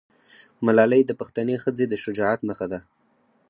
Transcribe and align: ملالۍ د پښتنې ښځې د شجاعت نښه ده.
ملالۍ 0.65 1.01
د 1.05 1.11
پښتنې 1.19 1.55
ښځې 1.63 1.85
د 1.87 1.93
شجاعت 2.03 2.39
نښه 2.47 2.67
ده. 2.71 2.79